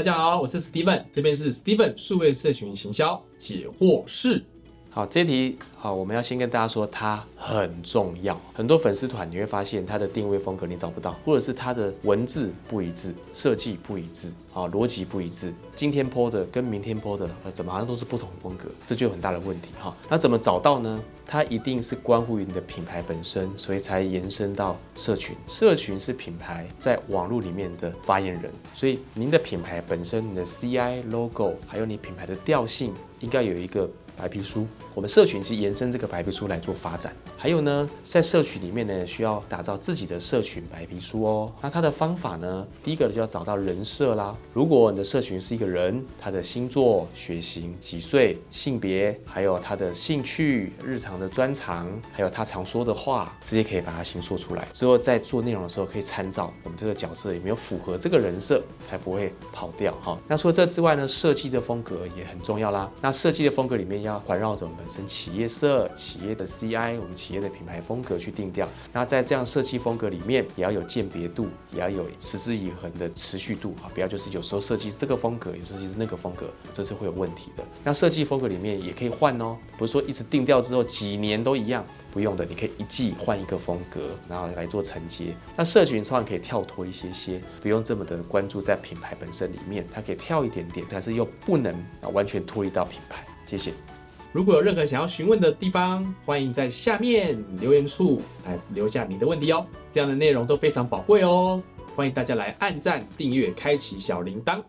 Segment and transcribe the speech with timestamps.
[0.00, 4.42] 大家好，我是 Steven，这边是 Steven 数位社群行销解惑室。
[4.92, 8.38] 好，这题好，我们要先跟大家说，它很重要。
[8.52, 15.54] 很多粉丝团你会发现，它的定位风格你找不到，或者是它的文字不一致，设计不一致，啊，逻辑不一致。
[15.76, 18.68] 今天 PO 的跟明天 PO 的，怎么好像都是不同风格？
[18.84, 19.96] 这就有很大的问题哈。
[20.08, 21.00] 那怎么找到呢？
[21.24, 25.36] 它一定是关乎于你的品牌本身，所以才延伸到社群。
[25.46, 33.88] 社群是品牌在网络里面的发言人，所以您的品牌本身，你的 CI logo，还有你品牌的调性，应该有一个。
[34.20, 37.16] 白皮书，我们社群是延伸这个白皮书来做发展。
[37.38, 41.50] 还有呢，在社群里面呢，需要打造自己的社群白皮书哦。
[41.62, 44.36] 那它的方法呢，第一个就要找到人设啦。
[44.52, 54.68] 如果你的社群是一个人，他的星座、血型、几岁、性别，还有他的兴趣、日常的专长，还有他常说的话，这些可以把它形塑出来。
[54.74, 60.18] 之后在做内容的时候，可以参照我们这个角色有没有符合这个人设，才不会跑掉哈。
[60.28, 62.90] 那除了这之外呢，设计的风格也很重要啦。
[63.00, 64.09] 那设计的风格里面要。
[64.10, 68.68] 要环绕着我们本身企业色、企业的 CI、我们企业的品牌风格去定调。
[68.92, 73.88] 那在这样设计风格里面，也要有鉴别度，也要有持之以恒的持续度啊！
[73.94, 77.64] 不要就是有时候设计这个风格，有时候是那个风格，这是会有问题的。
[77.84, 85.34] 那设计风格里面也可以换哦，不是说一直定调之后几年都一样，不用的，你可以一季换一个风格，然后来做承接。
[85.56, 93.24] 那社群创可以跳脱一些些，不用这么的关注在品牌本身里面，它可以跳一点点，但是又不能啊完全脱离到品牌。
[93.46, 93.99] 谢谢。
[94.32, 99.66] 如果有任何想要询问的地方，欢迎在下面留言处来留下你的问题哦。
[99.90, 101.60] 这样的内容都非常宝贵哦，
[101.96, 104.62] 欢迎大家来按赞、订阅、开启小铃铛。